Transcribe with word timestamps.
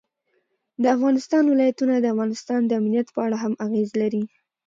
د 0.81 0.83
افغانستان 0.95 1.43
ولايتونه 1.47 1.93
د 1.99 2.05
افغانستان 2.13 2.61
د 2.65 2.71
امنیت 2.79 3.07
په 3.11 3.19
اړه 3.25 3.37
هم 3.43 3.53
اغېز 3.65 3.89
لري. 4.01 4.23